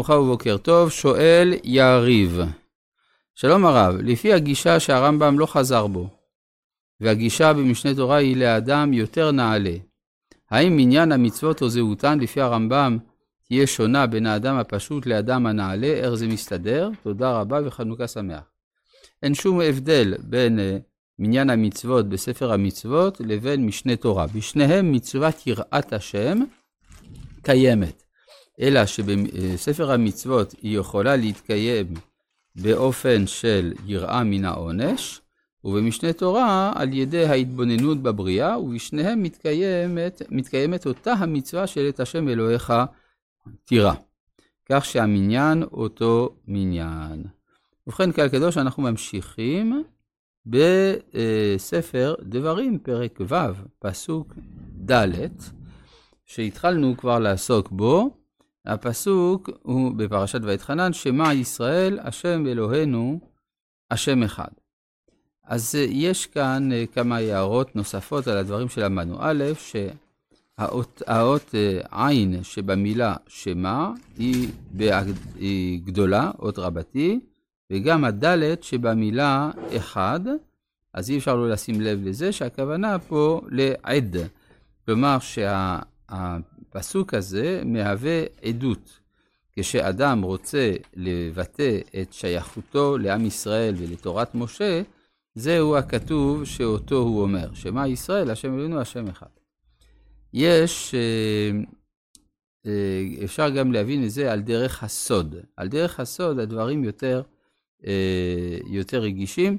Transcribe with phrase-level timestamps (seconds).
[0.00, 2.40] ברוכה ובוקר טוב, שואל יריב.
[3.34, 6.08] שלום הרב, לפי הגישה שהרמב"ם לא חזר בו,
[7.00, 9.76] והגישה במשנה תורה היא לאדם יותר נעלה,
[10.50, 12.98] האם מניין המצוות או זהותן לפי הרמב"ם
[13.42, 16.90] תהיה שונה בין האדם הפשוט לאדם הנעלה, איך זה מסתדר?
[17.02, 18.42] תודה רבה וחנוכה שמח.
[19.22, 20.62] אין שום הבדל בין uh,
[21.18, 24.26] מניין המצוות בספר המצוות לבין משנה תורה.
[24.26, 26.38] בשניהם מצוות יראת השם
[27.42, 28.05] קיימת.
[28.60, 31.86] אלא שבספר המצוות היא יכולה להתקיים
[32.56, 35.20] באופן של יראה מן העונש,
[35.64, 42.72] ובמשנה תורה על ידי ההתבוננות בבריאה, ובשניהם מתקיימת, מתקיימת אותה המצווה של את השם אלוהיך
[43.64, 43.92] תירא.
[44.70, 47.24] כך שהמניין אותו מניין.
[47.86, 49.82] ובכן, קהל קדוש, אנחנו ממשיכים
[50.46, 53.34] בספר דברים, פרק ו',
[53.78, 54.34] פסוק
[54.90, 55.28] ד',
[56.24, 58.10] שהתחלנו כבר לעסוק בו,
[58.66, 63.20] הפסוק הוא בפרשת ואתחנן, שמע ישראל, השם אלוהינו,
[63.90, 64.48] השם אחד.
[65.44, 69.16] אז יש כאן אה, כמה הערות נוספות על הדברים שלמדנו.
[69.20, 69.44] א',
[70.58, 71.02] שהאות
[71.54, 74.48] אה, עין שבמילה שמע היא,
[75.36, 77.20] היא גדולה, אות רבתי,
[77.70, 80.20] וגם הדלת שבמילה אחד,
[80.94, 84.16] אז אי אפשר לא לשים לב לזה שהכוונה פה לעד.
[84.84, 85.78] כלומר שה...
[86.76, 89.00] הפסוק הזה מהווה עדות.
[89.52, 94.82] כשאדם רוצה לבטא את שייכותו לעם ישראל ולתורת משה,
[95.34, 99.26] זהו הכתוב שאותו הוא אומר, שמע ישראל, השם אלוהינו, השם אחד.
[100.34, 101.50] יש, אה,
[102.66, 105.34] אה, אפשר גם להבין את זה על דרך הסוד.
[105.56, 107.22] על דרך הסוד הדברים יותר,
[107.86, 109.58] אה, יותר רגישים.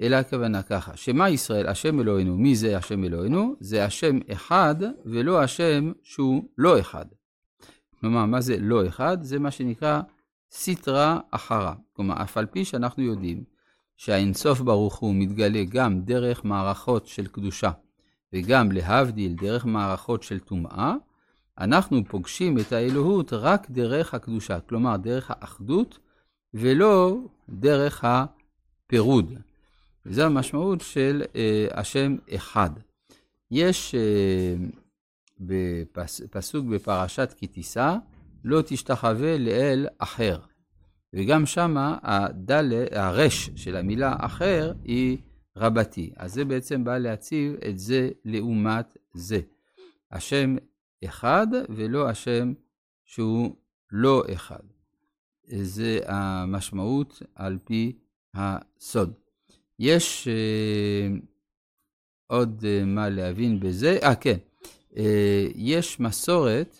[0.00, 3.56] אלא הכוונה ככה, שמה ישראל, השם אלוהינו, מי זה השם אלוהינו?
[3.60, 7.06] זה השם אחד ולא השם שהוא לא אחד.
[8.00, 9.18] כלומר, מה זה לא אחד?
[9.22, 10.00] זה מה שנקרא
[10.52, 11.72] סיטרא אחרא.
[11.92, 13.44] כלומר, אף על פי שאנחנו יודעים
[13.96, 17.70] שהאינסוף ברוך הוא מתגלה גם דרך מערכות של קדושה,
[18.32, 20.94] וגם להבדיל דרך מערכות של טומאה,
[21.58, 25.98] אנחנו פוגשים את האלוהות רק דרך הקדושה, כלומר דרך האחדות,
[26.54, 27.18] ולא
[27.48, 29.32] דרך הפירוד.
[30.06, 32.70] וזו המשמעות של אה, השם אחד.
[33.50, 34.54] יש אה,
[35.40, 37.96] בפס, פסוק בפרשת כי תישא,
[38.44, 40.38] לא תשתחווה לאל אחר.
[41.12, 45.18] וגם שמה הדל, הרש של המילה אחר היא
[45.56, 46.12] רבתי.
[46.16, 49.40] אז זה בעצם בא להציב את זה לעומת זה.
[50.10, 50.56] השם
[51.04, 52.52] אחד ולא השם
[53.04, 53.56] שהוא
[53.90, 54.62] לא אחד.
[55.44, 57.98] זה המשמעות על פי
[58.34, 59.12] הסוד.
[59.78, 61.08] יש אה,
[62.26, 64.38] עוד אה, מה להבין בזה, אה כן,
[64.96, 66.76] אה, יש מסורת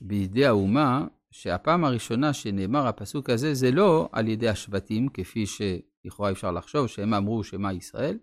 [0.00, 6.52] בידי האומה, שהפעם הראשונה שנאמר הפסוק הזה, זה לא על ידי השבטים, כפי שלכאורה אפשר
[6.52, 8.18] לחשוב, שהם אמרו שמע ישראל,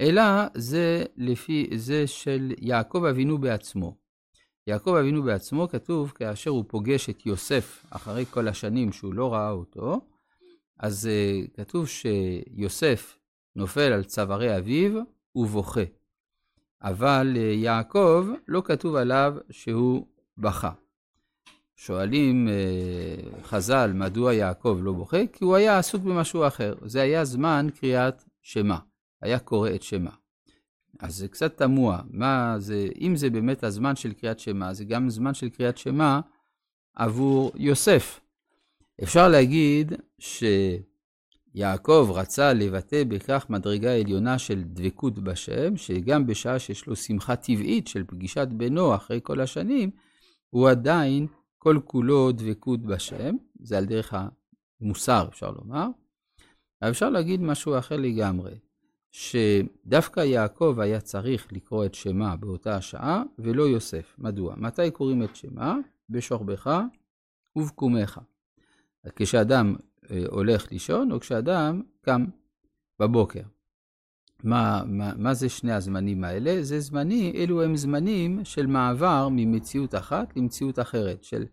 [0.00, 0.22] אלא
[0.54, 3.96] זה לפי זה של יעקב אבינו בעצמו.
[4.66, 9.50] יעקב אבינו בעצמו כתוב, כאשר הוא פוגש את יוסף אחרי כל השנים שהוא לא ראה
[9.50, 10.00] אותו,
[10.82, 13.18] אז uh, כתוב שיוסף
[13.56, 15.02] נופל על צווארי אביו
[15.34, 15.84] ובוכה.
[16.82, 20.06] אבל uh, יעקב, לא כתוב עליו שהוא
[20.38, 20.70] בכה.
[21.76, 25.26] שואלים uh, חז"ל, מדוע יעקב לא בוכה?
[25.32, 26.74] כי הוא היה עסוק במשהו אחר.
[26.86, 28.76] זה היה זמן קריאת שמע.
[29.22, 30.10] היה קורא את שמע.
[31.00, 35.10] אז זה קצת תמוה, מה זה, אם זה באמת הזמן של קריאת שמע, זה גם
[35.10, 36.20] זמן של קריאת שמע
[36.94, 38.20] עבור יוסף.
[39.02, 39.92] אפשר להגיד
[41.54, 47.86] שיעקב רצה לבטא בכך מדרגה עליונה של דבקות בשם, שגם בשעה שיש לו שמחה טבעית
[47.86, 49.90] של פגישת בנו אחרי כל השנים,
[50.50, 51.26] הוא עדיין
[51.58, 54.14] כל כולו דבקות בשם, זה על דרך
[54.80, 55.86] המוסר אפשר לומר.
[56.90, 58.54] אפשר להגיד משהו אחר לגמרי,
[59.10, 64.14] שדווקא יעקב היה צריך לקרוא את שמה באותה השעה, ולא יוסף.
[64.18, 64.54] מדוע?
[64.56, 65.76] מתי קוראים את שמה?
[66.10, 66.80] בשוכבך
[67.56, 68.20] ובקומך.
[69.16, 69.74] כשאדם
[70.10, 72.24] אה, הולך לישון, או כשאדם קם
[72.98, 73.42] בבוקר.
[74.44, 76.62] מה, מה, מה זה שני הזמנים האלה?
[76.62, 81.46] זה זמני, אלו הם זמנים של מעבר ממציאות אחת למציאות אחרת, של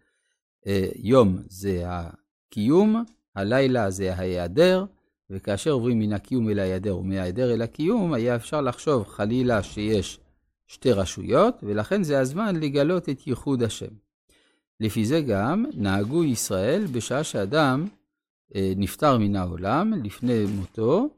[0.67, 3.03] אה, יום זה הקיום,
[3.35, 4.85] הלילה זה ההיעדר,
[5.29, 10.19] וכאשר עוברים מן הקיום אל ההיעדר ומההיעדר אל הקיום, היה אפשר לחשוב חלילה שיש
[10.67, 14.06] שתי רשויות, ולכן זה הזמן לגלות את ייחוד השם.
[14.79, 17.87] לפי זה גם נהגו ישראל בשעה שאדם
[18.55, 21.09] אה, נפטר מן העולם לפני מותו,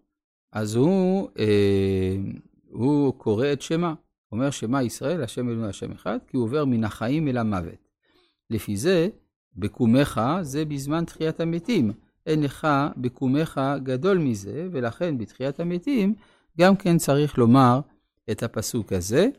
[0.51, 2.15] אז הוא, אה,
[2.69, 3.93] הוא קורא את שמה.
[4.31, 7.89] אומר שמה ישראל, השם אלוהינו השם אחד, כי הוא עובר מן החיים אל המוות.
[8.49, 9.09] לפי זה,
[9.55, 11.91] בקומך זה בזמן תחיית המתים.
[12.25, 12.67] אין לך
[12.97, 16.13] בקומך גדול מזה, ולכן בתחיית המתים
[16.59, 17.79] גם כן צריך לומר
[18.31, 19.29] את הפסוק הזה.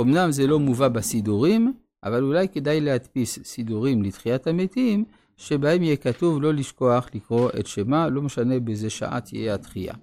[0.00, 1.74] אמנם זה לא מובא בסידורים,
[2.04, 5.04] אבל אולי כדאי להדפיס סידורים לתחיית המתים,
[5.36, 9.94] שבהם יהיה כתוב לא לשכוח לקרוא את שמה, לא משנה באיזה שעה תהיה התחייה.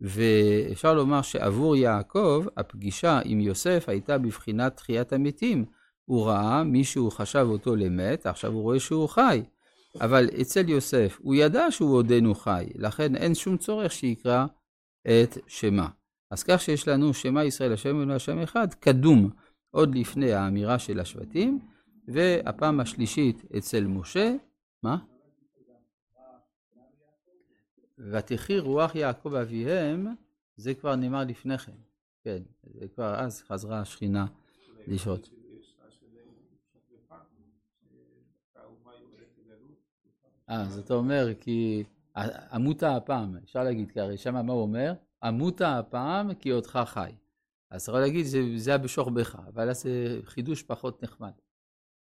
[0.00, 5.64] ואפשר לומר שעבור יעקב, הפגישה עם יוסף הייתה בבחינת תחיית המתים.
[6.04, 9.42] הוא ראה מישהו חשב אותו למת, עכשיו הוא רואה שהוא חי.
[10.00, 14.46] אבל אצל יוסף, הוא ידע שהוא עודנו חי, לכן אין שום צורך שיקרא
[15.06, 15.88] את שמה.
[16.30, 19.30] אז כך שיש לנו שמה ישראל השם אלוהינו השם אחד, קדום
[19.70, 21.58] עוד לפני האמירה של השבטים,
[22.08, 24.34] והפעם השלישית אצל משה,
[24.82, 24.98] מה?
[27.98, 30.06] ותחי רוח יעקב אביהם,
[30.56, 31.72] זה כבר נאמר לפני כן.
[32.22, 32.42] כן,
[32.74, 34.26] זה כבר אז חזרה השכינה
[34.86, 35.30] לשהות.
[40.50, 41.84] אה, אז אתה אומר, כי
[42.52, 44.92] עמותה הפעם, אפשר להגיד, כי הרי שמה מה הוא אומר?
[45.22, 47.12] עמותה הפעם כי אותך חי.
[47.70, 51.32] אז יכול להגיד, זה, זה היה בשוך בך, אבל זה חידוש פחות נחמד.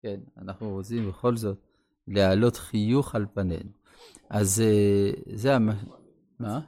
[0.01, 1.57] כן, אנחנו רוצים בכל זאת
[2.07, 3.71] להעלות חיוך על פנינו.
[4.29, 5.69] אז אה, זה המ...
[6.39, 6.59] מה?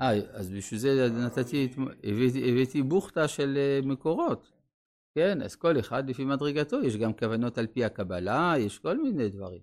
[0.00, 1.68] אה, אז בשביל זה נתתי,
[2.04, 4.52] הבאתי, הבאתי בוכטה של אה, מקורות.
[5.14, 9.28] כן, אז כל אחד לפי מדרגתו, יש גם כוונות על פי הקבלה, יש כל מיני
[9.28, 9.62] דברים.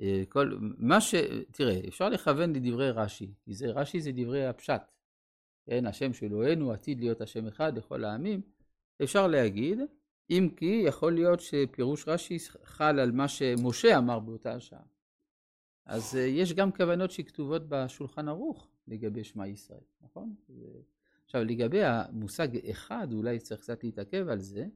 [0.00, 1.14] אה, כל, מה ש...
[1.52, 4.82] תראה, אפשר לכוון לדברי רש"י, כי זה, רש"י זה דברי הפשט.
[5.66, 8.40] כן, השם של אלוהינו עתיד להיות השם אחד לכל העמים.
[9.02, 9.78] אפשר להגיד,
[10.30, 14.82] אם כי יכול להיות שפירוש רש"י חל על מה שמשה אמר באותה השעה.
[15.86, 20.34] אז אה, יש גם כוונות שכתובות בשולחן ערוך לגבי שמע ישראל, נכון?
[21.24, 24.66] עכשיו לגבי המושג אחד, אולי צריך קצת להתעכב על זה,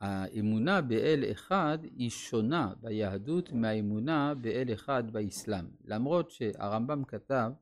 [0.00, 5.64] האמונה באל אחד היא שונה ביהדות מהאמונה באל אחד באסלאם.
[5.84, 7.52] למרות שהרמב"ם כתב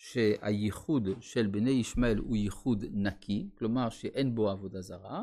[0.00, 5.22] שהייחוד של בני ישמעאל הוא ייחוד נקי, כלומר שאין בו עבודה זרה,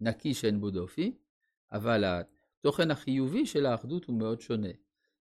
[0.00, 1.16] נקי שאין בו דופי,
[1.72, 4.68] אבל התוכן החיובי של האחדות הוא מאוד שונה.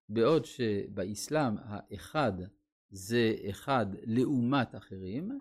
[0.09, 2.33] בעוד שבאסלאם האחד
[2.89, 5.39] זה אחד לעומת אחרים,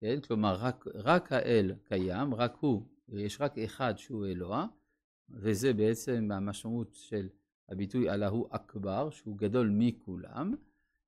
[0.00, 0.20] כן?
[0.20, 4.66] כלומר רק, רק האל קיים, רק הוא, יש רק אחד שהוא אלוה,
[5.30, 7.28] וזה בעצם המשמעות של
[7.68, 10.54] הביטוי אללהו אכבר, שהוא גדול מכולם,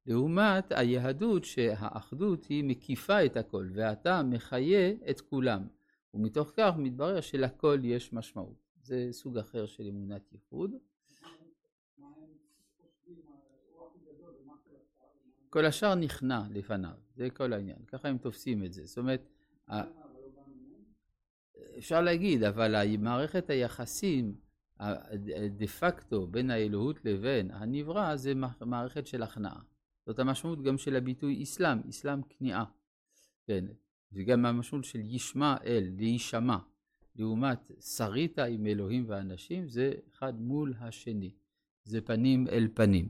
[0.09, 5.67] לעומת היהדות שהאחדות היא מקיפה את הכל, ואתה מחיה את כולם,
[6.15, 8.69] ומתוך כך מתברר שלכל יש משמעות.
[8.83, 10.71] זה סוג אחר של אמונת ייחוד.
[15.51, 18.87] כל השאר נכנע לפניו, זה כל העניין, ככה הם תופסים את זה.
[18.87, 19.29] זאת אומרת,
[21.79, 24.35] אפשר להגיד, אבל מערכת היחסים
[25.57, 29.61] דה פקטו בין האלוהות לבין הנברא זה מערכת של הכנעה.
[30.09, 32.65] זאת המשמעות גם של הביטוי אסלאם, אסלאם כניעה.
[33.47, 33.65] כן,
[34.13, 36.57] וגם המשמעות של ישמע אל, להישמע,
[37.17, 41.31] לעומת שרית עם אלוהים ואנשים, זה אחד מול השני.
[41.85, 43.09] זה פנים אל פנים.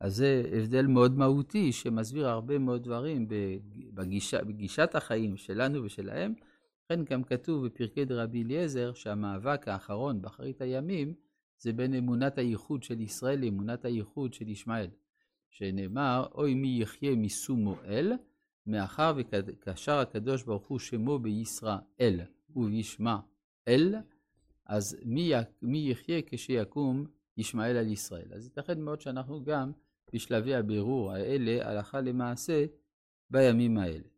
[0.00, 3.26] אז זה הבדל מאוד מהותי שמסביר הרבה מאוד דברים
[3.94, 6.34] בגישה, בגישת החיים שלנו ושלהם.
[6.84, 11.14] לכן גם כתוב בפרקי דרבי אליעזר שהמאבק האחרון באחרית הימים
[11.58, 14.88] זה בין אמונת הייחוד של ישראל לאמונת הייחוד של ישמעאל.
[15.54, 18.12] שנאמר, אוי מי יחיה מסומו אל,
[18.66, 19.12] מאחר
[19.46, 22.20] וקשר הקדוש ברוך הוא שמו בישראל
[22.56, 23.16] וישמע
[23.68, 23.94] אל,
[24.66, 25.32] אז מי,
[25.62, 27.06] מי יחיה כשיקום
[27.36, 28.32] ישמעאל על ישראל.
[28.34, 29.72] אז ייתכן מאוד שאנחנו גם
[30.12, 32.66] בשלבי הבירור האלה, הלכה למעשה,
[33.30, 34.08] בימים האלה.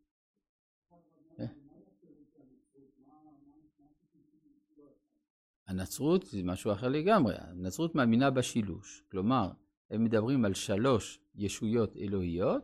[5.67, 9.51] הנצרות זה משהו אחר לגמרי, הנצרות מאמינה בשילוש, כלומר,
[9.91, 12.63] הם מדברים על שלוש ישויות אלוהיות,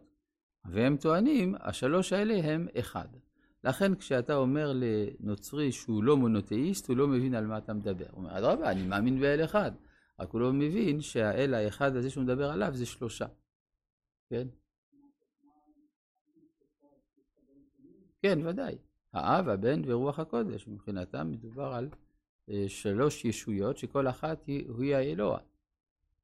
[0.66, 3.08] והם טוענים, השלוש האלה הם אחד.
[3.64, 8.06] לכן כשאתה אומר לנוצרי שהוא לא מונותאיסט, הוא לא מבין על מה אתה מדבר.
[8.12, 9.72] הוא אומר, אדרבה, אני מאמין באל אחד.
[10.20, 13.26] רק הוא לא מבין שהאל האחד הזה שהוא מדבר עליו זה שלושה.
[14.30, 14.48] כן?
[18.22, 18.78] כן, ודאי.
[19.14, 20.68] האב, הבן ורוח הקודש.
[20.68, 21.90] מבחינתם מדובר על
[22.50, 25.40] אה, שלוש ישויות שכל אחת היא, היא האלוה.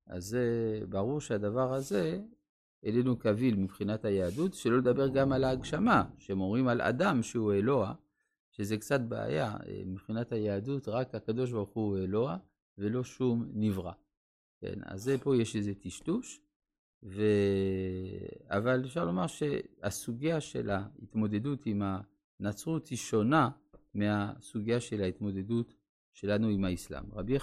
[0.10, 2.20] אז זה ברור שהדבר הזה
[2.84, 7.94] איננו קביל מבחינת היהדות, שלא לדבר גם על ההגשמה, שהם אומרים על אדם שהוא אלוה,
[8.51, 9.58] שזה קצת בעיה.
[9.68, 12.38] אה, מבחינת היהדות רק הקדוש ברוך הוא אלוה,
[12.78, 13.92] ולא שום נברא.
[14.62, 16.42] כן, אז זה פה יש איזה טשטוש,
[17.04, 17.24] ו...
[18.48, 21.82] אבל אפשר לומר שהסוגיה של ההתמודדות עם
[22.39, 23.50] הנצרות היא שונה
[23.94, 25.74] מהסוגיה של ההתמודדות
[26.13, 27.04] שלנו עם האסלאם.
[27.13, 27.38] רבי